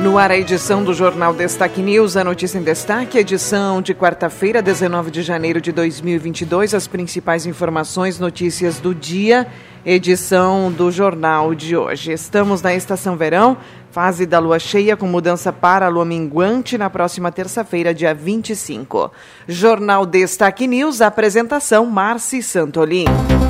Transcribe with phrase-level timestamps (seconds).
[0.00, 4.60] No ar, a edição do Jornal Destaque News, a notícia em destaque, edição de quarta-feira,
[4.60, 9.46] 19 de janeiro de 2022, as principais informações, notícias do dia,
[9.86, 12.12] edição do jornal de hoje.
[12.12, 13.56] Estamos na estação verão,
[13.94, 19.08] Fase da lua cheia com mudança para a lua minguante na próxima terça-feira, dia 25.
[19.46, 23.04] Jornal Destaque News, apresentação Marci Santolin.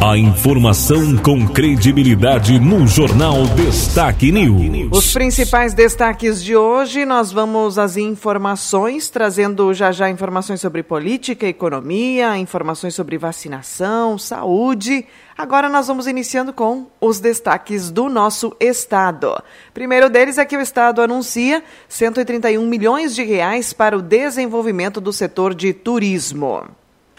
[0.06, 4.90] A informação com credibilidade no Jornal Destaque News.
[4.92, 11.46] Os principais destaques de hoje, nós vamos às informações, trazendo já já informações sobre política,
[11.46, 15.06] economia, informações sobre vacinação, saúde.
[15.36, 19.34] Agora nós vamos iniciando com os destaques do nosso estado.
[19.72, 25.12] Primeiro deles é que o estado anuncia 131 milhões de reais para o desenvolvimento do
[25.12, 26.62] setor de turismo.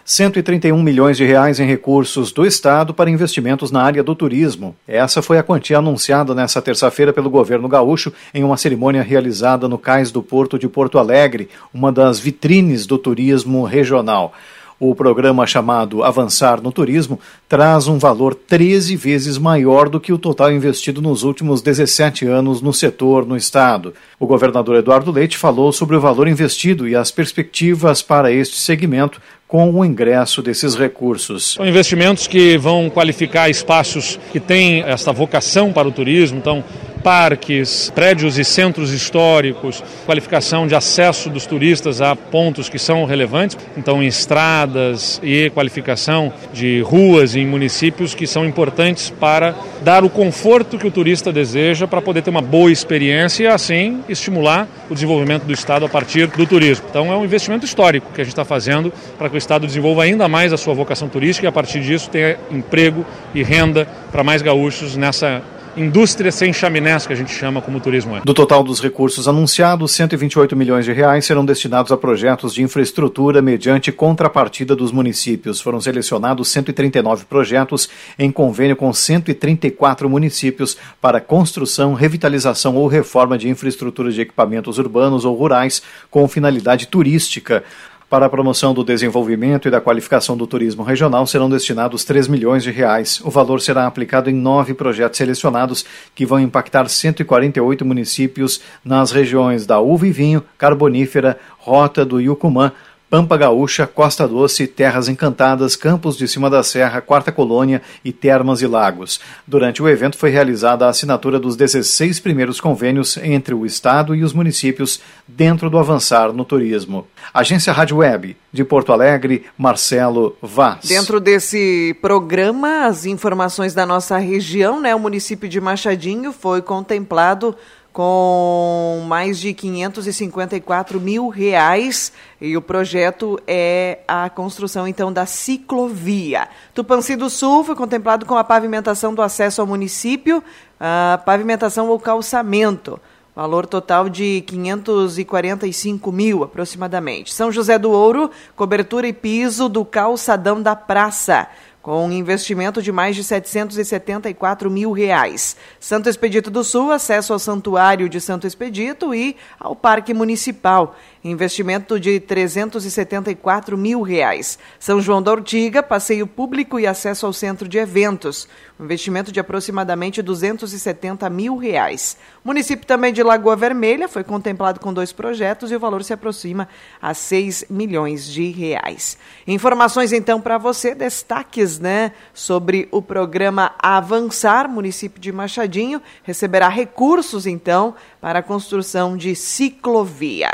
[0.08, 4.76] 131 milhões de reais em recursos do Estado para investimentos na área do turismo.
[4.88, 9.80] Essa foi a quantia anunciada nesta terça-feira pelo governo gaúcho em uma cerimônia realizada no
[9.80, 14.32] Cais do Porto de Porto Alegre, uma das vitrines do turismo regional.
[14.78, 20.18] O programa chamado Avançar no Turismo traz um valor 13 vezes maior do que o
[20.18, 23.94] total investido nos últimos 17 anos no setor no estado.
[24.20, 29.22] O governador Eduardo Leite falou sobre o valor investido e as perspectivas para este segmento
[29.48, 31.54] com o ingresso desses recursos.
[31.54, 36.64] São investimentos que vão qualificar espaços que têm essa vocação para o turismo, então
[37.06, 43.56] parques, prédios e centros históricos, qualificação de acesso dos turistas a pontos que são relevantes,
[43.78, 49.54] então em estradas e qualificação de ruas em municípios que são importantes para
[49.86, 54.04] dar o conforto que o turista deseja para poder ter uma boa experiência e assim
[54.10, 56.88] estimular o desenvolvimento do estado a partir do turismo.
[56.90, 60.02] Então é um investimento histórico que a gente está fazendo para que o estado desenvolva
[60.02, 64.24] ainda mais a sua vocação turística e a partir disso tenha emprego e renda para
[64.24, 65.44] mais gaúchos nessa
[65.78, 68.22] indústria sem chaminés, que a gente chama como turismo é.
[68.22, 73.42] Do total dos recursos anunciados, 128 milhões de reais serão destinados a projetos de infraestrutura
[73.42, 75.60] mediante contrapartida dos municípios.
[75.62, 83.50] Foram selecionados 139 projetos em convênio com 134 municípios para construção, revitalização ou reforma de
[83.50, 87.64] infraestrutura de equipamentos urbanos ou rurais com finalidade turística.
[88.08, 92.62] Para a promoção do desenvolvimento e da qualificação do turismo regional serão destinados 3 milhões
[92.62, 93.20] de reais.
[93.26, 95.84] O valor será aplicado em nove projetos selecionados
[96.14, 102.72] que vão impactar 148 municípios nas regiões da Uva e Vinho, Carbonífera, Rota do Yucumã,
[103.10, 108.62] Pampa Gaúcha, Costa Doce, Terras Encantadas, Campos de Cima da Serra, Quarta Colônia e Termas
[108.62, 109.20] e Lagos.
[109.46, 114.24] Durante o evento foi realizada a assinatura dos 16 primeiros convênios entre o Estado e
[114.24, 117.08] os municípios dentro do Avançar no Turismo.
[117.32, 120.86] Agência Rádio Web, de Porto Alegre, Marcelo Vaz.
[120.86, 124.96] Dentro desse programa, as informações da nossa região, né?
[124.96, 127.56] O município de Machadinho foi contemplado
[127.96, 132.12] com mais de 554 mil reais
[132.42, 136.50] e o projeto é a construção então da ciclovia.
[136.74, 140.44] Tupanci do Sul foi contemplado com a pavimentação do acesso ao município,
[140.78, 143.00] a pavimentação ou calçamento.
[143.34, 147.34] Valor total de 545 mil aproximadamente.
[147.34, 151.48] São José do Ouro, cobertura e piso do calçadão da praça
[151.86, 155.56] com um investimento de mais de 774 mil reais.
[155.80, 160.96] Santo Expedito do Sul, acesso ao Santuário de Santo Expedito e ao Parque Municipal
[161.32, 164.60] investimento de 374 mil reais.
[164.80, 168.48] São João da Ortiga, passeio público e acesso ao centro de eventos,
[168.80, 172.18] investimento de aproximadamente 270 mil reais.
[172.44, 176.68] Município também de Lagoa Vermelha foi contemplado com dois projetos e o valor se aproxima
[177.02, 179.18] a 6 milhões de reais.
[179.48, 187.48] Informações então para você, destaques né, sobre o programa Avançar, município de Machadinho, receberá recursos
[187.48, 187.96] então
[188.26, 190.50] para a construção de ciclovia.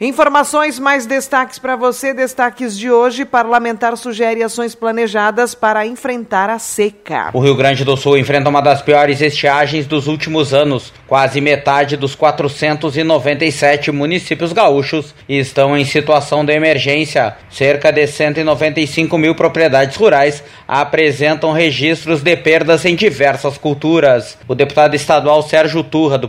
[0.00, 3.24] Informações mais destaques para você, destaques de hoje.
[3.24, 7.30] Parlamentar sugere ações planejadas para enfrentar a seca.
[7.32, 10.92] O Rio Grande do Sul enfrenta uma das piores estiagens dos últimos anos.
[11.08, 17.36] Quase metade dos 497 municípios gaúchos estão em situação de emergência.
[17.50, 24.38] Cerca de 195 mil propriedades rurais apresentam registros de perdas em diversas culturas.
[24.46, 26.28] O deputado estadual Sérgio Turra, do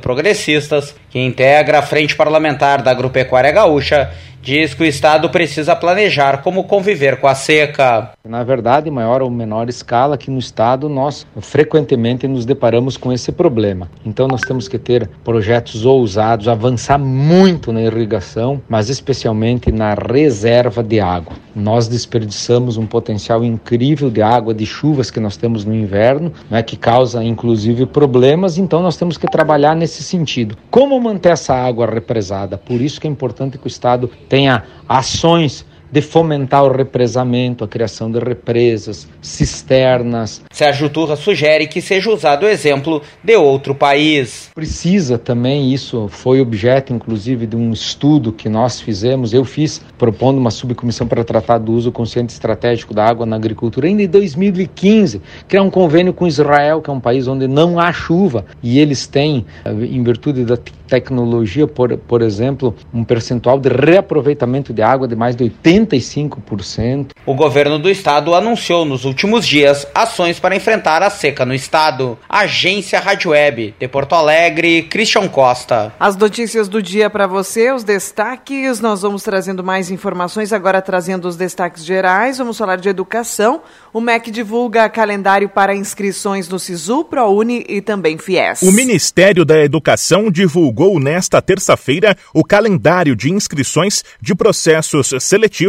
[1.10, 4.12] Que integra a Frente Parlamentar da Agropecuária Gaúcha,
[4.42, 8.12] diz que o Estado precisa planejar como conviver com a seca.
[8.28, 13.32] Na verdade, maior ou menor escala, aqui no Estado nós frequentemente nos deparamos com esse
[13.32, 13.90] problema.
[14.06, 20.84] Então nós temos que ter projetos ousados, avançar muito na irrigação, mas especialmente na reserva
[20.84, 21.34] de água.
[21.56, 26.64] Nós desperdiçamos um potencial incrível de água, de chuvas que nós temos no inverno, né,
[26.64, 30.56] que causa inclusive problemas, então nós temos que trabalhar nesse sentido.
[30.70, 32.58] Como manter essa água represada?
[32.58, 37.68] Por isso que é importante que o Estado tenha ações de fomentar o represamento, a
[37.68, 40.42] criação de represas, cisternas.
[40.52, 44.50] Sérgio Turra sugere que seja usado o exemplo de outro país.
[44.54, 50.38] Precisa também, isso foi objeto inclusive de um estudo que nós fizemos, eu fiz, propondo
[50.38, 55.22] uma subcomissão para tratar do uso consciente estratégico da água na agricultura, ainda em 2015,
[55.48, 59.08] criar um convênio com Israel, que é um país onde não há chuva, e eles
[59.08, 60.58] têm, eh, em virtude da
[60.88, 67.12] tecnologia, por, por exemplo, um percentual de reaproveitamento de água de mais de 80 85%.
[67.26, 72.18] O governo do estado anunciou nos últimos dias ações para enfrentar a seca no estado.
[72.28, 75.94] Agência Rádio Web de Porto Alegre, Christian Costa.
[76.00, 81.28] As notícias do dia para você, os destaques, nós vamos trazendo mais informações, agora trazendo
[81.28, 83.62] os destaques gerais, vamos falar de educação.
[83.94, 88.62] O MEC divulga calendário para inscrições no SISU, ProUni e também FIES.
[88.62, 95.69] O Ministério da Educação divulgou nesta terça-feira o calendário de inscrições de processos seletivos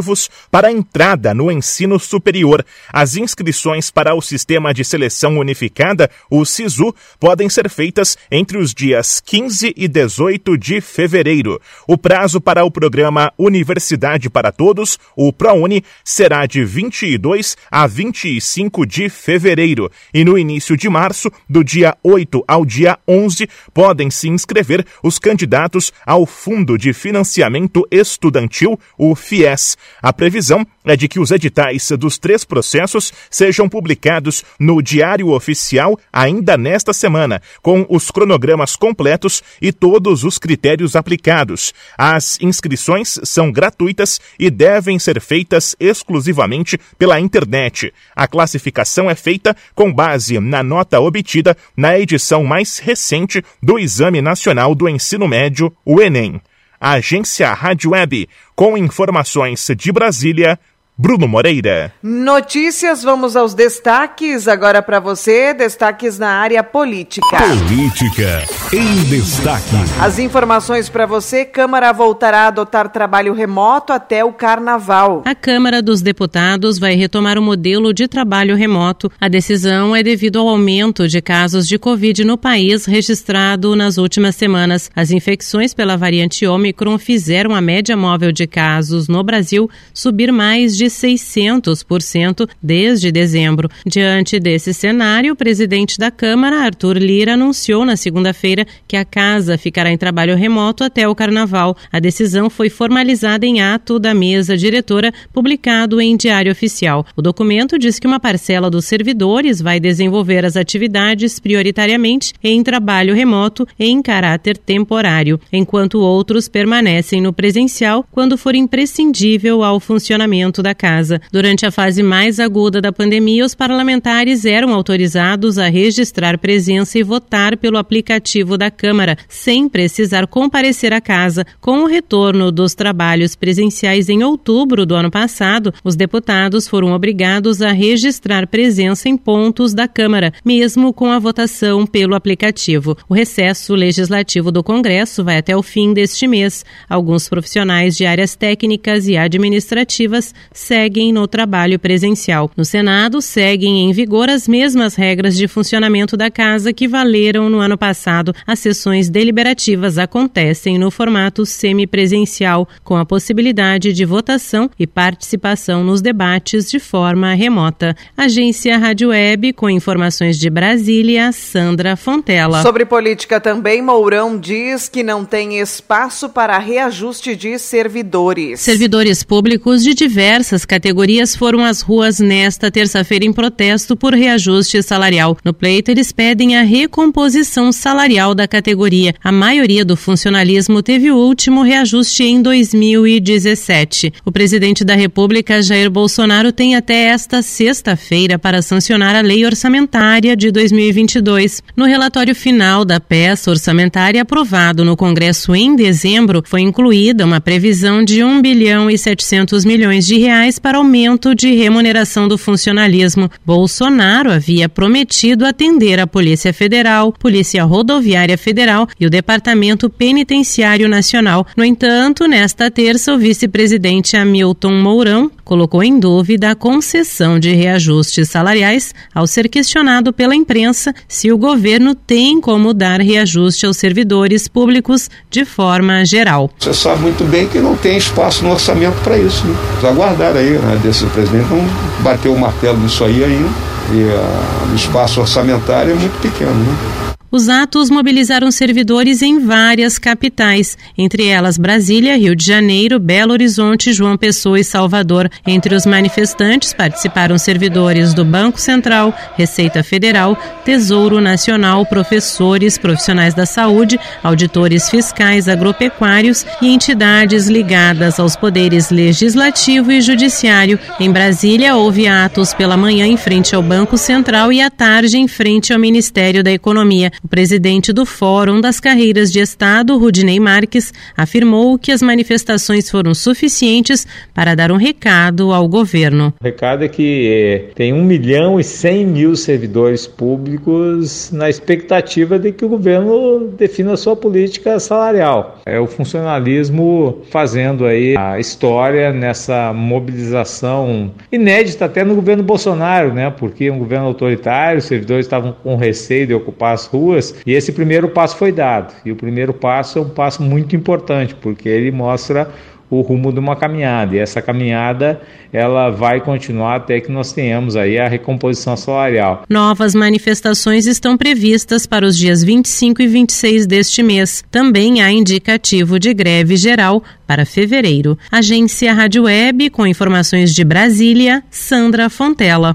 [0.51, 2.65] para a entrada no ensino superior.
[2.93, 8.75] As inscrições para o Sistema de Seleção Unificada, o SISU, podem ser feitas entre os
[8.75, 11.61] dias 15 e 18 de fevereiro.
[11.87, 18.11] O prazo para o programa Universidade para Todos, o ProUni, será de 22 a 20
[18.11, 24.11] 25 de fevereiro e no início de março, do dia 8 ao dia 11, podem
[24.11, 29.77] se inscrever os candidatos ao Fundo de Financiamento Estudantil, o FIES.
[30.03, 35.99] A previsão é de que os editais dos três processos sejam publicados no Diário Oficial
[36.13, 41.73] ainda nesta semana, com os cronogramas completos e todos os critérios aplicados.
[41.97, 47.93] As inscrições são gratuitas e devem ser feitas exclusivamente pela internet.
[48.15, 54.21] A classificação é feita com base na nota obtida na edição mais recente do Exame
[54.21, 56.41] Nacional do Ensino Médio, o Enem.
[56.81, 60.59] Agência Rádio Web, com informações de Brasília,
[61.01, 61.95] Bruno Moreira.
[62.03, 67.39] Notícias, vamos aos destaques agora para você, destaques na área política.
[67.39, 69.65] Política em destaque.
[69.99, 75.23] As informações para você, Câmara voltará a adotar trabalho remoto até o carnaval.
[75.25, 79.11] A Câmara dos Deputados vai retomar o modelo de trabalho remoto.
[79.19, 84.37] A decisão é devido ao aumento de casos de Covid no país registrado nas últimas
[84.37, 84.91] semanas.
[84.95, 90.77] As infecções pela variante Ômicron fizeram a média móvel de casos no Brasil subir mais
[90.77, 93.69] de 600% desde dezembro.
[93.87, 99.57] Diante desse cenário, o presidente da Câmara, Arthur Lira, anunciou na segunda-feira que a casa
[99.57, 101.77] ficará em trabalho remoto até o carnaval.
[101.93, 107.07] A decisão foi formalizada em ato da mesa diretora, publicado em Diário Oficial.
[107.17, 113.15] O documento diz que uma parcela dos servidores vai desenvolver as atividades prioritariamente em trabalho
[113.15, 120.70] remoto em caráter temporário, enquanto outros permanecem no presencial quando for imprescindível ao funcionamento da
[120.75, 121.21] casa.
[121.33, 127.03] Durante a fase mais aguda da pandemia, os parlamentares eram autorizados a registrar presença e
[127.03, 131.47] votar pelo aplicativo da Câmara, sem precisar comparecer à casa.
[131.61, 137.63] Com o retorno dos trabalhos presenciais em outubro do ano passado, os deputados foram obrigados
[137.63, 142.97] a registrar presença em pontos da Câmara, mesmo com a votação pelo aplicativo.
[143.09, 146.65] O recesso legislativo do Congresso vai até o fim deste mês.
[146.89, 152.51] Alguns profissionais de áreas técnicas e administrativas seguem no trabalho presencial.
[152.57, 157.59] No Senado, seguem em vigor as mesmas regras de funcionamento da casa que valeram no
[157.59, 158.35] ano passado.
[158.47, 166.03] As sessões deliberativas acontecem no formato semipresencial, com a possibilidade de votação e participação nos
[166.03, 167.97] debates de forma remota.
[168.17, 172.63] Agência Rádio Web, com informações de Brasília, Sandra Fontela.
[172.63, 178.61] Sobre política também, Mourão diz que não tem espaço para reajuste de servidores.
[178.61, 184.83] Servidores públicos de diversas dessas categorias foram às ruas nesta terça-feira em protesto por reajuste
[184.83, 185.39] salarial.
[185.45, 189.15] No pleito, eles pedem a recomposição salarial da categoria.
[189.23, 194.13] A maioria do funcionalismo teve o último reajuste em 2017.
[194.25, 200.35] O presidente da República, Jair Bolsonaro, tem até esta sexta-feira para sancionar a lei orçamentária
[200.35, 201.63] de 2022.
[201.77, 208.03] No relatório final da peça orçamentária aprovado no Congresso em dezembro, foi incluída uma previsão
[208.05, 213.31] de 1 bilhão e 700 milhões de reais para aumento de remuneração do funcionalismo.
[213.45, 221.47] Bolsonaro havia prometido atender a Polícia Federal, Polícia Rodoviária Federal e o Departamento Penitenciário Nacional.
[221.57, 228.31] No entanto, nesta terça, o vice-presidente Hamilton Mourão colocou em dúvida a concessão de reajustes
[228.31, 234.49] salariais ao ser questionado pela imprensa se o governo tem como dar reajuste aos servidores
[234.49, 236.51] públicos de forma geral.
[236.59, 239.45] Você sabe muito bem que não tem espaço no orçamento para isso.
[239.47, 239.55] Né?
[239.83, 241.65] Vamos aguardar aí, né, desse presidente não
[242.03, 243.49] bateu o martelo nisso aí ainda.
[243.93, 246.55] E uh, o espaço orçamentário é muito pequeno.
[246.55, 247.11] Né?
[247.33, 253.93] Os atos mobilizaram servidores em várias capitais, entre elas Brasília, Rio de Janeiro, Belo Horizonte,
[253.93, 255.31] João Pessoa e Salvador.
[255.47, 263.47] Entre os manifestantes participaram servidores do Banco Central, Receita Federal, Tesouro Nacional, professores, profissionais da
[263.47, 270.81] saúde, auditores fiscais, agropecuários e entidades ligadas aos poderes legislativo e judiciário.
[270.99, 275.27] Em Brasília, houve atos pela manhã em frente ao Banco Central e à tarde em
[275.27, 277.11] frente ao Ministério da Economia.
[277.25, 283.15] O presidente do Fórum das Carreiras de Estado, Rudinei Marques, afirmou que as manifestações foram
[283.15, 286.35] suficientes para dar um recado ao governo.
[286.41, 292.39] O recado é que é, tem 1 milhão e 100 mil servidores públicos na expectativa
[292.39, 295.61] de que o governo defina a sua política salarial.
[295.65, 303.31] É o funcionalismo fazendo aí a história nessa mobilização inédita até no governo Bolsonaro, né?
[303.31, 307.35] Porque um governo autoritário, os servidores estavam com receio de ocupar as ruas.
[307.47, 308.95] E esse primeiro passo foi dado.
[309.05, 312.49] E o primeiro passo é um passo muito importante, porque ele mostra
[312.91, 314.17] o rumo de uma caminhada.
[314.17, 315.21] E essa caminhada
[315.53, 319.45] ela vai continuar até que nós tenhamos aí a recomposição salarial.
[319.49, 324.45] Novas manifestações estão previstas para os dias 25 e 26 deste mês.
[324.51, 328.19] Também há indicativo de greve geral para fevereiro.
[328.31, 332.75] Agência Rádio Web com informações de Brasília, Sandra Fontela.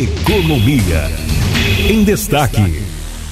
[0.00, 1.10] Economia.
[1.86, 2.82] Em destaque.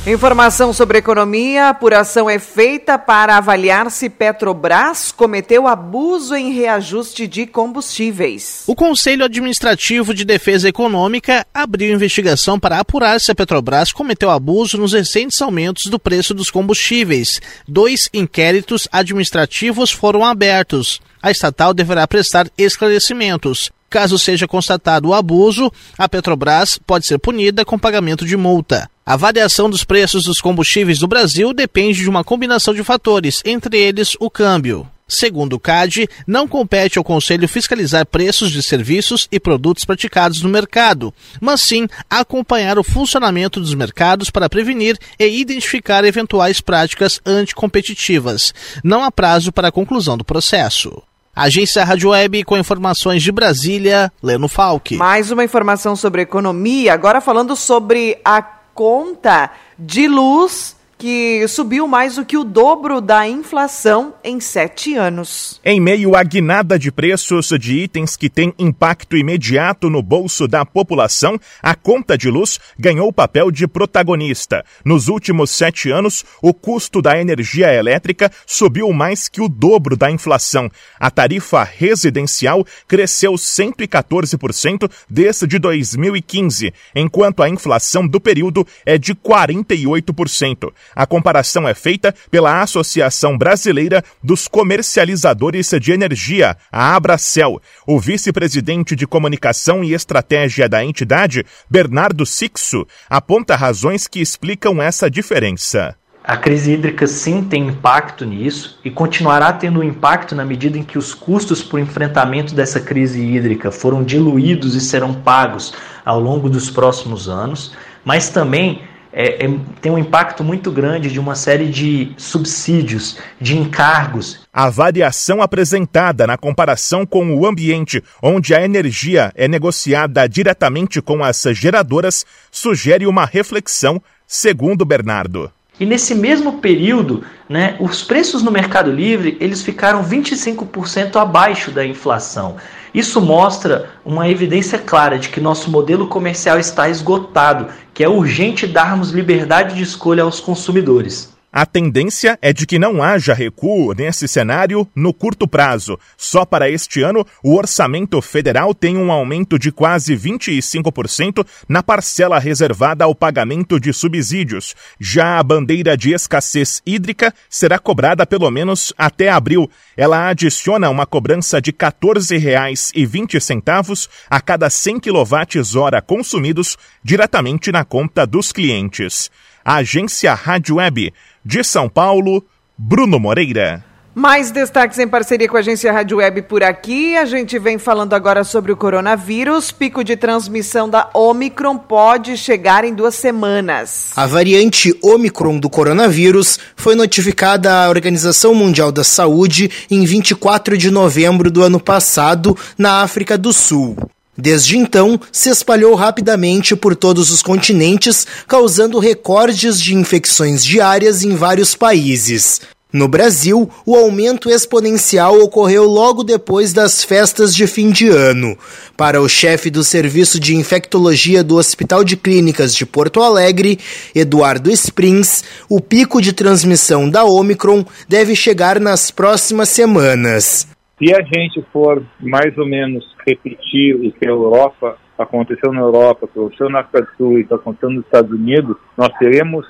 [0.07, 1.65] Informação sobre economia.
[1.65, 8.65] A apuração é feita para avaliar se Petrobras cometeu abuso em reajuste de combustíveis.
[8.67, 14.77] O Conselho Administrativo de Defesa Econômica abriu investigação para apurar se a Petrobras cometeu abuso
[14.77, 17.41] nos recentes aumentos do preço dos combustíveis.
[17.67, 21.01] Dois inquéritos administrativos foram abertos.
[21.23, 23.71] A estatal deverá prestar esclarecimentos.
[23.91, 28.91] Caso seja constatado o abuso, a Petrobras pode ser punida com pagamento de multa.
[29.05, 33.79] A variação dos preços dos combustíveis do Brasil depende de uma combinação de fatores, entre
[33.79, 34.87] eles o câmbio.
[35.09, 40.51] Segundo o CAD, não compete ao Conselho fiscalizar preços de serviços e produtos praticados no
[40.51, 48.53] mercado, mas sim acompanhar o funcionamento dos mercados para prevenir e identificar eventuais práticas anticompetitivas.
[48.85, 51.03] Não há prazo para a conclusão do processo.
[51.39, 54.97] Agência Rádio Web com informações de Brasília, Leno Falck.
[54.97, 62.17] Mais uma informação sobre economia, agora falando sobre a conta de luz que subiu mais
[62.17, 65.61] do que o dobro da inflação em sete anos.
[65.65, 70.67] Em meio à guinada de preços de itens que têm impacto imediato no bolso da
[70.67, 74.65] população, a conta de luz ganhou o papel de protagonista.
[74.85, 80.11] Nos últimos sete anos, o custo da energia elétrica subiu mais que o dobro da
[80.11, 80.69] inflação.
[80.99, 90.73] A tarifa residencial cresceu 114% desde 2015, enquanto a inflação do período é de 48%.
[90.95, 97.61] A comparação é feita pela Associação Brasileira dos Comercializadores de Energia, a Abracel.
[97.87, 105.11] O vice-presidente de comunicação e estratégia da entidade, Bernardo Sixo, aponta razões que explicam essa
[105.11, 105.97] diferença.
[106.29, 110.99] A crise hídrica sim tem impacto nisso e continuará tendo impacto na medida em que
[110.99, 115.73] os custos por enfrentamento dessa crise hídrica foram diluídos e serão pagos
[116.05, 118.83] ao longo dos próximos anos, mas também
[119.21, 119.51] é, é,
[119.83, 124.47] tem um impacto muito grande de uma série de subsídios, de encargos.
[124.53, 131.25] A variação apresentada na comparação com o ambiente, onde a energia é negociada diretamente com
[131.25, 135.51] as geradoras, sugere uma reflexão, segundo Bernardo.
[135.81, 141.85] E nesse mesmo período, né, os preços no Mercado Livre eles ficaram 25% abaixo da
[141.85, 142.57] inflação.
[142.93, 148.67] Isso mostra uma evidência clara de que nosso modelo comercial está esgotado, que é urgente
[148.67, 151.38] darmos liberdade de escolha aos consumidores.
[151.51, 155.99] A tendência é de que não haja recuo nesse cenário no curto prazo.
[156.15, 162.39] Só para este ano, o orçamento federal tem um aumento de quase 25% na parcela
[162.39, 164.75] reservada ao pagamento de subsídios.
[165.01, 169.71] Já a bandeira de escassez hídrica será cobrada pelo menos até abril.
[169.97, 178.27] Ela adiciona uma cobrança de R$ 14,20 a cada 100 kWh consumidos diretamente na conta
[178.27, 179.31] dos clientes.
[179.65, 181.11] A agência Rádio Web
[181.49, 182.45] de São Paulo,
[182.77, 183.83] Bruno Moreira.
[184.15, 187.17] Mais destaques em parceria com a agência Rádio Web por aqui.
[187.17, 189.73] A gente vem falando agora sobre o coronavírus.
[189.73, 194.13] Pico de transmissão da Omicron pode chegar em duas semanas.
[194.15, 200.91] A variante Omicron do coronavírus foi notificada à Organização Mundial da Saúde em 24 de
[200.91, 203.97] novembro do ano passado, na África do Sul.
[204.41, 211.35] Desde então, se espalhou rapidamente por todos os continentes, causando recordes de infecções diárias em
[211.35, 212.61] vários países.
[212.91, 218.57] No Brasil, o aumento exponencial ocorreu logo depois das festas de fim de ano.
[218.97, 223.79] Para o chefe do Serviço de Infectologia do Hospital de Clínicas de Porto Alegre,
[224.15, 230.78] Eduardo Springs, o pico de transmissão da Omicron deve chegar nas próximas semanas.
[230.99, 236.27] Se a gente for mais ou menos repetir o que a Europa aconteceu na Europa,
[236.27, 239.65] aconteceu na África do Sul e está acontecendo nos Estados Unidos, nós teremos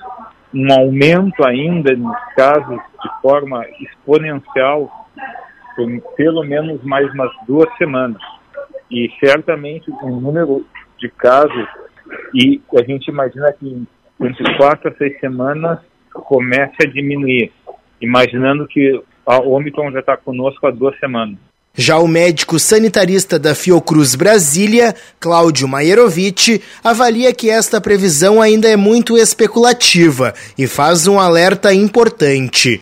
[0.53, 5.07] um aumento ainda nos casos de forma exponencial
[5.75, 8.21] por pelo menos mais umas duas semanas.
[8.89, 10.65] E certamente um número
[10.97, 11.67] de casos,
[12.33, 13.83] e a gente imagina que
[14.19, 15.79] entre quatro a seis semanas
[16.11, 17.51] comece a diminuir,
[18.01, 21.37] imaginando que a Omicron já está conosco há duas semanas.
[21.75, 28.75] Já o médico sanitarista da Fiocruz Brasília, Cláudio Maierovic, avalia que esta previsão ainda é
[28.75, 32.81] muito especulativa e faz um alerta importante.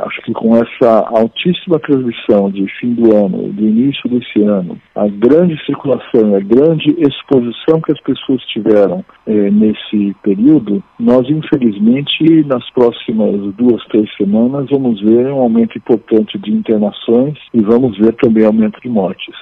[0.00, 5.06] Acho que com essa altíssima transmissão de fim do ano, do início desse ano, a
[5.08, 12.68] grande circulação, a grande exposição que as pessoas tiveram eh, nesse período, nós infelizmente nas
[12.70, 18.44] próximas duas, três semanas vamos ver um aumento importante de internações e vamos ver também
[18.44, 19.34] aumento de mortes.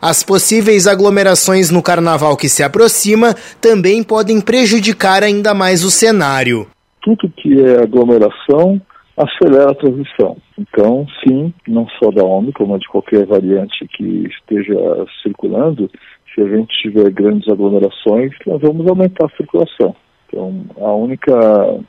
[0.00, 6.66] As possíveis aglomerações no carnaval que se aproxima também podem prejudicar ainda mais o cenário.
[7.02, 8.80] Tudo que é aglomeração
[9.22, 10.36] acelera a transmissão.
[10.58, 14.76] Então, sim, não só da Omicron, mas de qualquer variante que esteja
[15.22, 15.90] circulando,
[16.34, 19.94] se a gente tiver grandes aglomerações, nós vamos aumentar a circulação.
[20.26, 21.80] Então, a única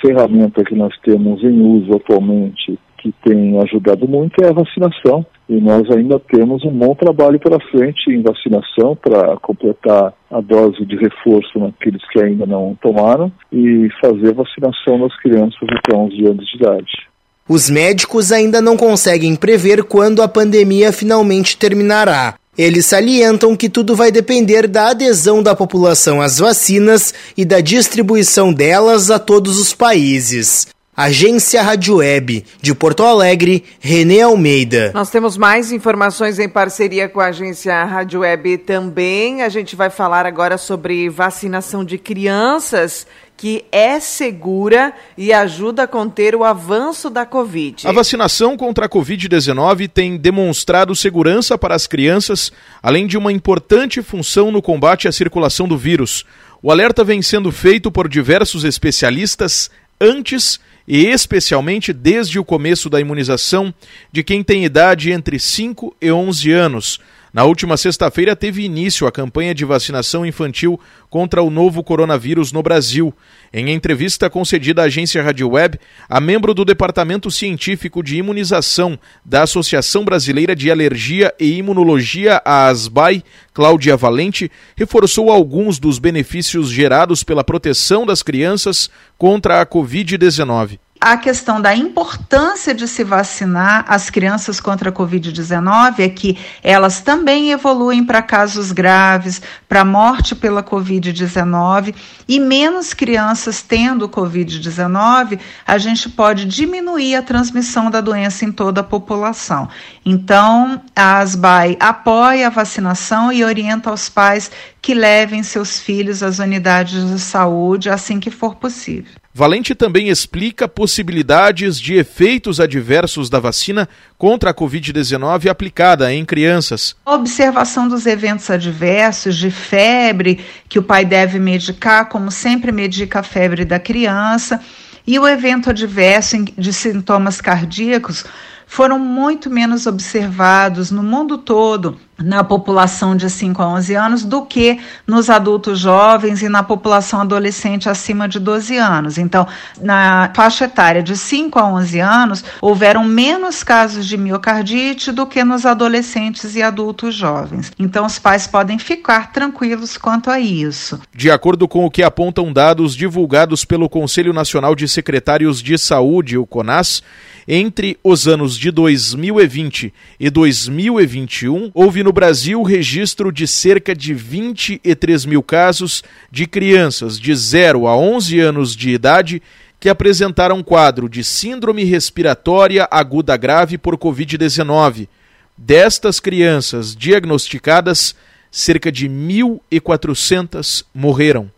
[0.00, 5.24] ferramenta que nós temos em uso atualmente que tem ajudado muito é a vacinação.
[5.48, 10.84] E nós ainda temos um bom trabalho pela frente em vacinação para completar a dose
[10.84, 16.46] de reforço naqueles que ainda não tomaram e fazer vacinação nas crianças até 11 anos
[16.46, 17.10] de idade.
[17.48, 22.36] Os médicos ainda não conseguem prever quando a pandemia finalmente terminará.
[22.56, 28.52] Eles salientam que tudo vai depender da adesão da população às vacinas e da distribuição
[28.52, 30.68] delas a todos os países.
[31.00, 34.90] Agência Rádio Web, de Porto Alegre, Renê Almeida.
[34.92, 39.40] Nós temos mais informações em parceria com a Agência Rádio Web também.
[39.40, 45.88] A gente vai falar agora sobre vacinação de crianças que é segura e ajuda a
[45.88, 47.88] conter o avanço da Covid.
[47.88, 54.02] A vacinação contra a Covid-19 tem demonstrado segurança para as crianças, além de uma importante
[54.02, 56.26] função no combate à circulação do vírus.
[56.62, 63.00] O alerta vem sendo feito por diversos especialistas antes e especialmente desde o começo da
[63.00, 63.72] imunização
[64.12, 67.00] de quem tem idade entre 5 e 11 anos.
[67.32, 72.60] Na última sexta-feira teve início a campanha de vacinação infantil contra o novo coronavírus no
[72.60, 73.14] Brasil.
[73.52, 79.44] Em entrevista concedida à agência Rádio Web, a membro do Departamento Científico de Imunização da
[79.44, 83.22] Associação Brasileira de Alergia e Imunologia, a ASBAI,
[83.54, 91.16] Cláudia Valente, reforçou alguns dos benefícios gerados pela proteção das crianças contra a Covid-19 a
[91.16, 97.52] questão da importância de se vacinar as crianças contra a Covid-19 é que elas também
[97.52, 101.94] evoluem para casos graves, para morte pela Covid-19,
[102.28, 108.82] e menos crianças tendo Covid-19, a gente pode diminuir a transmissão da doença em toda
[108.82, 109.70] a população.
[110.04, 114.50] Então, a ASBAI apoia a vacinação e orienta aos pais
[114.82, 119.19] que levem seus filhos às unidades de saúde assim que for possível.
[119.32, 123.88] Valente também explica possibilidades de efeitos adversos da vacina
[124.18, 126.96] contra a Covid-19 aplicada em crianças.
[127.06, 133.20] A observação dos eventos adversos, de febre, que o pai deve medicar, como sempre medica
[133.20, 134.60] a febre da criança,
[135.06, 138.24] e o evento adverso de sintomas cardíacos
[138.66, 144.42] foram muito menos observados no mundo todo na população de 5 a 11 anos do
[144.42, 149.18] que nos adultos jovens e na população adolescente acima de 12 anos.
[149.18, 149.46] Então,
[149.80, 155.42] na faixa etária de 5 a 11 anos, houveram menos casos de miocardite do que
[155.44, 157.72] nos adolescentes e adultos jovens.
[157.78, 161.00] Então, os pais podem ficar tranquilos quanto a isso.
[161.14, 166.36] De acordo com o que apontam dados divulgados pelo Conselho Nacional de Secretários de Saúde,
[166.36, 167.02] o CONAS,
[167.48, 175.24] entre os anos de 2020 e 2021, houve no Brasil registro de cerca de 23
[175.24, 179.42] mil casos de crianças de 0 a 11 anos de idade
[179.78, 185.08] que apresentaram quadro de síndrome respiratória aguda grave por Covid-19.
[185.56, 188.14] Destas crianças diagnosticadas,
[188.50, 191.50] cerca de 1.400 morreram.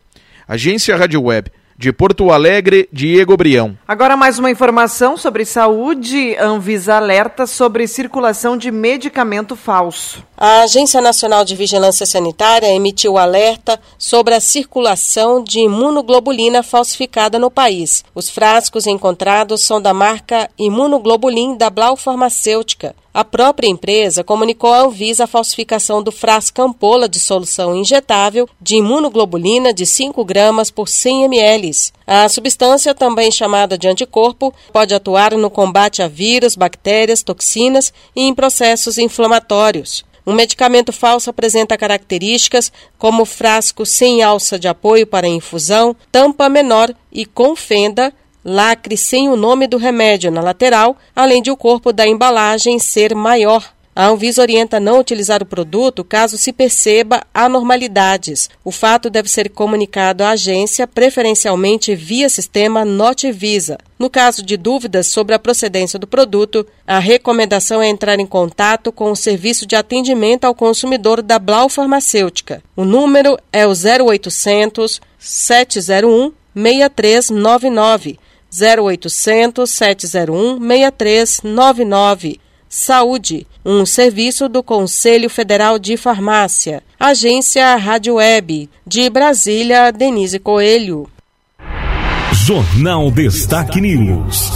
[0.47, 1.51] Agência Rádio Web
[1.83, 3.77] de Porto Alegre, Diego Brião.
[3.89, 6.37] Agora mais uma informação sobre saúde.
[6.37, 10.25] Anvisa alerta sobre circulação de medicamento falso.
[10.45, 17.49] A Agência Nacional de Vigilância Sanitária emitiu alerta sobre a circulação de imunoglobulina falsificada no
[17.49, 18.05] país.
[18.13, 22.93] Os frascos encontrados são da marca Imunoglobulin da Blau Farmacêutica.
[23.15, 28.75] A própria empresa comunicou à Anvisa a falsificação do frasco ampola de solução injetável de
[28.79, 31.71] imunoglobulina de 5 gramas por 100 ml.
[32.05, 38.23] A substância, também chamada de anticorpo, pode atuar no combate a vírus, bactérias, toxinas e
[38.23, 40.05] em processos inflamatórios.
[40.27, 46.95] Um medicamento falso apresenta características como frasco sem alça de apoio para infusão, tampa menor
[47.11, 48.13] e com fenda,
[48.45, 53.15] lacre sem o nome do remédio na lateral, além de o corpo da embalagem ser
[53.15, 53.73] maior.
[53.95, 58.49] A Anvisa orienta não utilizar o produto caso se perceba anormalidades.
[58.65, 63.77] O fato deve ser comunicado à agência, preferencialmente via sistema Notivisa.
[63.99, 68.91] No caso de dúvidas sobre a procedência do produto, a recomendação é entrar em contato
[68.91, 72.63] com o serviço de atendimento ao consumidor da Blau Farmacêutica.
[72.75, 78.19] O número é o 0800 701 6399.
[78.51, 82.41] 0800 701 6399.
[82.75, 86.83] Saúde, um serviço do Conselho Federal de Farmácia.
[86.99, 88.71] Agência Rádio Web.
[88.87, 91.07] De Brasília, Denise Coelho.
[92.33, 94.51] Jornal Destaque News.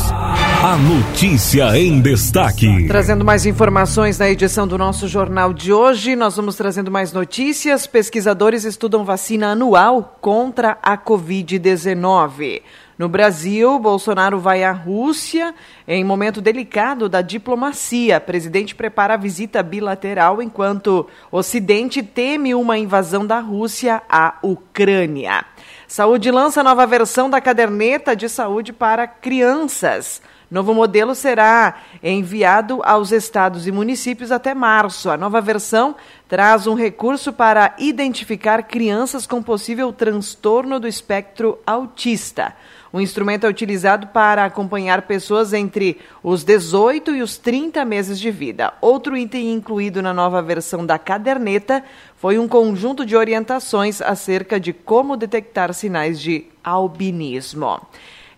[0.64, 2.86] A notícia em destaque.
[2.88, 7.86] Trazendo mais informações na edição do nosso jornal de hoje, nós vamos trazendo mais notícias.
[7.86, 12.62] Pesquisadores estudam vacina anual contra a Covid-19.
[12.98, 15.54] No Brasil, Bolsonaro vai à Rússia
[15.86, 18.16] em momento delicado da diplomacia.
[18.16, 24.38] O presidente prepara a visita bilateral enquanto o Ocidente teme uma invasão da Rússia à
[24.42, 25.44] Ucrânia.
[25.86, 30.22] Saúde lança nova versão da caderneta de saúde para crianças.
[30.48, 35.10] Novo modelo será enviado aos estados e municípios até março.
[35.10, 35.96] A nova versão
[36.28, 42.54] traz um recurso para identificar crianças com possível transtorno do espectro autista.
[42.92, 48.30] O instrumento é utilizado para acompanhar pessoas entre os 18 e os 30 meses de
[48.30, 48.72] vida.
[48.80, 51.82] Outro item incluído na nova versão da caderneta
[52.16, 57.80] foi um conjunto de orientações acerca de como detectar sinais de albinismo.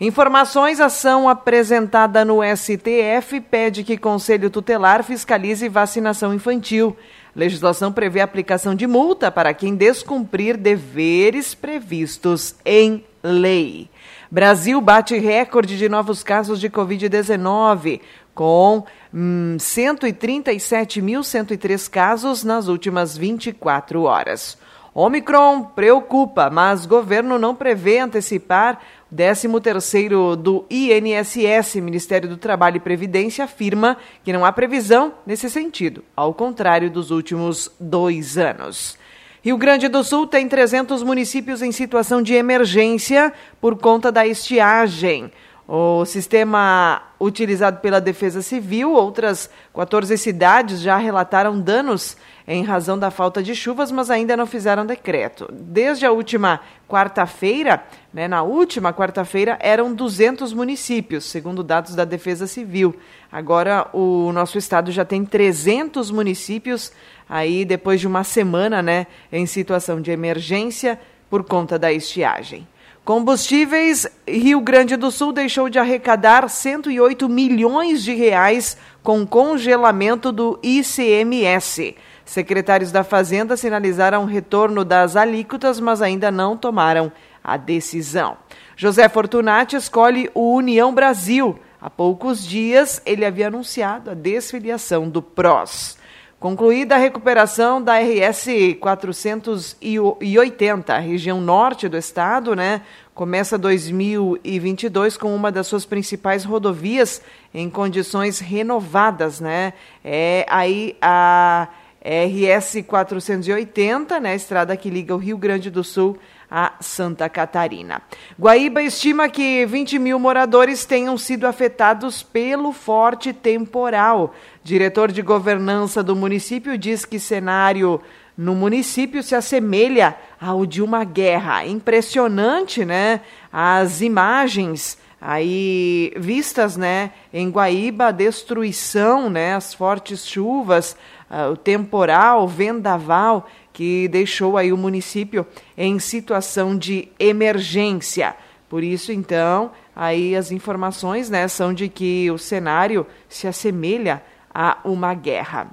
[0.01, 6.97] Informações: ação apresentada no STF pede que Conselho Tutelar fiscalize vacinação infantil.
[7.35, 13.91] Legislação prevê aplicação de multa para quem descumprir deveres previstos em lei.
[14.31, 18.01] Brasil bate recorde de novos casos de Covid-19,
[18.35, 24.57] com hum, 137.103 casos nas últimas 24 horas.
[24.95, 28.81] Omicron preocupa, mas governo não prevê antecipar
[29.15, 36.05] 13º do INSS, Ministério do Trabalho e Previdência, afirma que não há previsão nesse sentido,
[36.15, 38.99] ao contrário dos últimos dois anos.
[39.43, 45.33] Rio Grande do Sul tem 300 municípios em situação de emergência por conta da estiagem.
[45.67, 52.17] O sistema utilizado pela Defesa Civil, outras 14 cidades já relataram danos
[52.51, 55.47] em razão da falta de chuvas, mas ainda não fizeram decreto.
[55.53, 62.47] Desde a última quarta-feira, né, na última quarta-feira, eram 200 municípios, segundo dados da Defesa
[62.47, 62.97] Civil.
[63.31, 66.91] Agora, o nosso estado já tem 300 municípios,
[67.29, 72.67] aí depois de uma semana né, em situação de emergência por conta da estiagem.
[73.05, 80.59] Combustíveis, Rio Grande do Sul deixou de arrecadar 108 milhões de reais com congelamento do
[80.63, 81.95] ICMS.
[82.29, 87.11] Secretários da Fazenda sinalizaram retorno das alíquotas, mas ainda não tomaram
[87.43, 88.37] a decisão.
[88.77, 91.59] José Fortunati escolhe o União Brasil.
[91.81, 95.97] Há poucos dias ele havia anunciado a desfiliação do PROS.
[96.39, 98.47] Concluída a recuperação da RS
[98.79, 102.83] 480, região norte do estado, né?
[103.15, 107.23] Começa 2022 com uma das suas principais rodovias
[107.55, 109.73] em condições renovadas, né?
[110.05, 111.69] É aí a
[112.09, 114.35] RS 480, né?
[114.35, 116.19] Estrada que liga o Rio Grande do Sul
[116.51, 118.01] a Santa Catarina.
[118.41, 124.35] Guaíba estima que 20 mil moradores tenham sido afetados pelo forte temporal.
[124.65, 128.01] Diretor de governança do município diz que cenário
[128.37, 131.67] no município se assemelha ao de uma guerra.
[131.67, 133.21] Impressionante, né?
[133.53, 140.97] As imagens aí vistas, né, em Guaíba, a destruição, né, as fortes chuvas,
[141.31, 148.35] uh, o temporal, vendaval que deixou aí o município em situação de emergência.
[148.69, 154.79] Por isso, então, aí as informações né, são de que o cenário se assemelha a
[154.85, 155.69] uma guerra.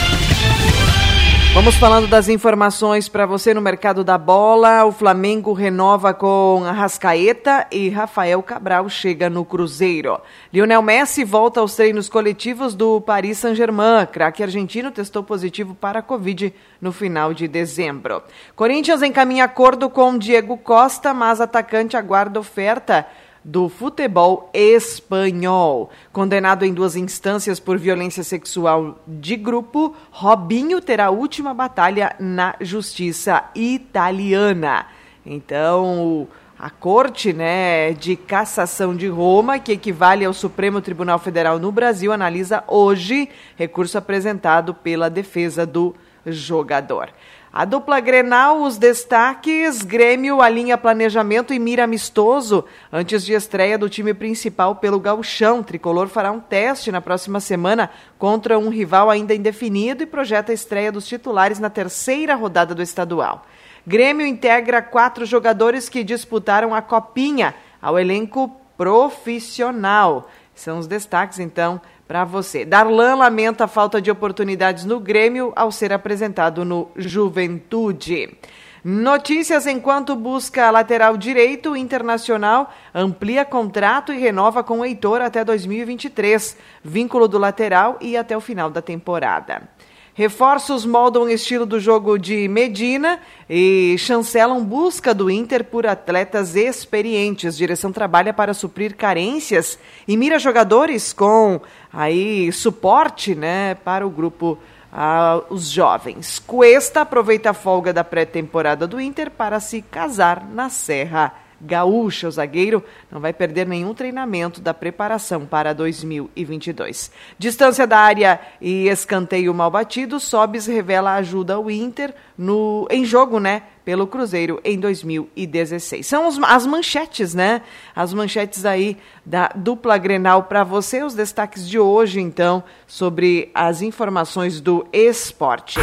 [1.53, 4.85] Vamos falando das informações para você no mercado da bola.
[4.85, 10.19] O Flamengo renova com Arrascaeta e Rafael Cabral chega no Cruzeiro.
[10.51, 14.07] Lionel Messi volta aos treinos coletivos do Paris Saint-Germain.
[14.11, 18.23] Craque argentino testou positivo para a Covid no final de dezembro.
[18.55, 23.05] Corinthians encaminha acordo com Diego Costa, mas atacante aguarda oferta
[23.43, 25.89] do futebol espanhol.
[26.11, 32.55] Condenado em duas instâncias por violência sexual de grupo, Robinho terá a última batalha na
[32.61, 34.85] justiça italiana.
[35.25, 36.27] Então,
[36.57, 42.11] a Corte né, de Cassação de Roma, que equivale ao Supremo Tribunal Federal no Brasil,
[42.13, 45.93] analisa hoje recurso apresentado pela defesa do
[46.25, 47.09] jogador.
[47.55, 53.87] A dupla Grenal, os destaques, Grêmio alinha planejamento e mira amistoso antes de estreia do
[53.87, 55.61] time principal pelo Gauchão.
[55.61, 60.55] Tricolor fará um teste na próxima semana contra um rival ainda indefinido e projeta a
[60.55, 63.45] estreia dos titulares na terceira rodada do estadual.
[63.85, 70.27] Grêmio integra quatro jogadores que disputaram a Copinha ao elenco profissional.
[70.55, 72.63] São os destaques, então, para você.
[72.63, 78.37] Darlan lamenta a falta de oportunidades no Grêmio ao ser apresentado no Juventude.
[78.85, 86.57] Notícias enquanto busca lateral direito internacional, amplia contrato e renova com o Heitor até 2023.
[86.83, 89.69] Vínculo do lateral e até o final da temporada.
[90.15, 96.55] Reforços moldam o estilo do jogo de Medina e chancelam busca do Inter por atletas
[96.55, 97.57] experientes.
[97.57, 101.59] Direção trabalha para suprir carências e mira jogadores com
[101.91, 104.59] aí suporte, né, para o grupo
[104.93, 106.37] uh, os jovens.
[106.37, 112.27] Cuesta aproveita a folga da pré-temporada do Inter para se casar na Serra Gaúcha.
[112.27, 117.11] O zagueiro não vai perder nenhum treinamento da preparação para 2022.
[117.37, 123.39] Distância da área e escanteio mal batido, Sobis revela ajuda ao Inter no, em jogo,
[123.39, 123.63] né?
[123.85, 126.07] Pelo Cruzeiro em 2016.
[126.07, 127.61] São os, as manchetes, né?
[127.95, 131.03] As manchetes aí da dupla Grenal para você.
[131.03, 135.79] Os destaques de hoje, então, sobre as informações do esporte.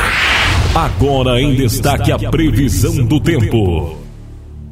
[0.75, 4.10] Agora em destaque a previsão do tempo.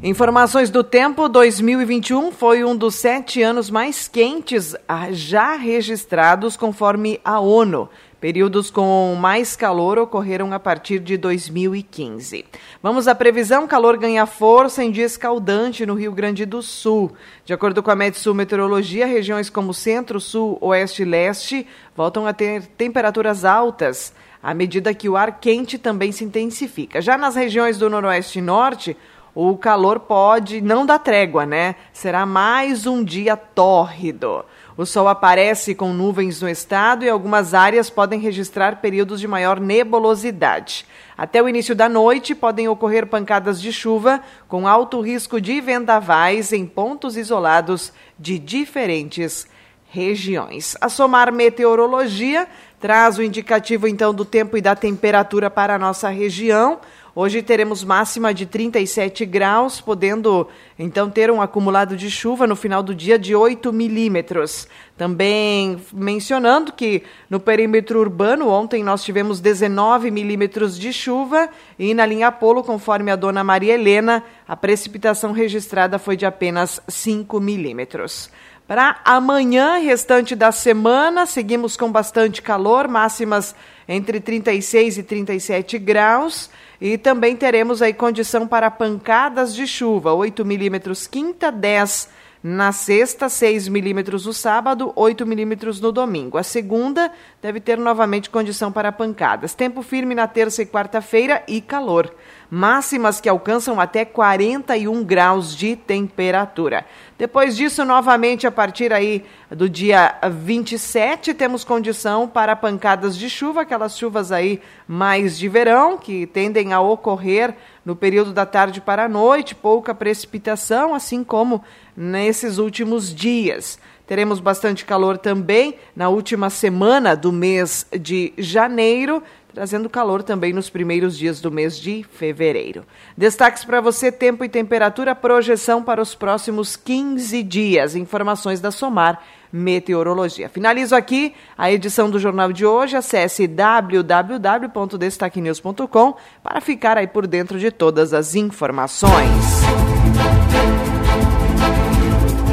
[0.01, 4.77] Informações do tempo: 2021 foi um dos sete anos mais quentes
[5.11, 7.89] já registrados, conforme a ONU.
[8.21, 12.45] Períodos com mais calor ocorreram a partir de 2015.
[12.81, 17.13] Vamos à previsão: calor ganha força em dia escaldante no Rio Grande do Sul.
[17.45, 22.33] De acordo com a Metsul Meteorologia, regiões como Centro, Sul, Oeste e Leste voltam a
[22.33, 27.01] ter temperaturas altas à medida que o ar quente também se intensifica.
[27.01, 28.97] Já nas regiões do Noroeste e Norte,
[29.41, 31.77] o calor pode não dar trégua, né?
[31.93, 34.45] Será mais um dia tórrido.
[34.77, 39.61] O sol aparece com nuvens no estado e algumas áreas podem registrar períodos de maior
[39.61, 40.85] nebulosidade.
[41.17, 46.53] Até o início da noite podem ocorrer pancadas de chuva com alto risco de vendavais
[46.53, 49.47] em pontos isolados de diferentes
[49.89, 50.77] regiões.
[50.81, 52.49] A Somar Meteorologia
[52.81, 56.79] traz o indicativo então do tempo e da temperatura para a nossa região.
[57.21, 60.47] Hoje teremos máxima de 37 graus, podendo
[60.79, 64.69] então ter um acumulado de chuva no final do dia de 8 milímetros.
[64.97, 72.07] Também mencionando que no perímetro urbano, ontem nós tivemos 19 milímetros de chuva e na
[72.07, 78.31] linha Polo, conforme a dona Maria Helena, a precipitação registrada foi de apenas 5 milímetros.
[78.69, 83.57] Para amanhã, restante da semana, seguimos com bastante calor, máximas
[83.89, 86.51] entre 36 e 37 graus.
[86.81, 92.09] E também teremos aí condição para pancadas de chuva, 8 milímetros quinta, 10
[92.43, 96.39] na sexta, 6 milímetros no sábado, 8 milímetros no domingo.
[96.39, 97.11] A segunda
[97.43, 99.55] deve ter novamente condição para pancadas.
[99.55, 102.15] Tempo firme na terça e quarta-feira e calor
[102.51, 106.87] máximas que alcançam até 41 graus de temperatura.
[107.19, 113.63] Depois disso, novamente, a partir aí do dia 27, temos condição para pancadas de chuva,
[113.63, 119.05] aquelas chuvas aí mais de verão, que tendem a ocorrer no período da tarde para
[119.05, 121.63] a noite, pouca precipitação, assim como
[121.97, 123.79] nesses últimos dias.
[124.07, 129.23] Teremos bastante calor também na última semana do mês de janeiro,
[129.59, 132.85] trazendo calor também nos primeiros dias do mês de fevereiro.
[133.17, 137.97] Destaques para você: tempo e temperatura, projeção para os próximos 15 dias.
[137.97, 139.21] Informações da Somar
[139.53, 140.49] Meteorologia.
[140.49, 142.97] Finalizo aqui a edição do jornal de hoje.
[142.97, 149.29] Acesse www.destaquenews.com para ficar aí por dentro de todas as informações.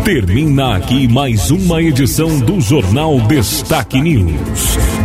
[0.03, 5.04] Termina aqui mais uma edição do Jornal Destaque News.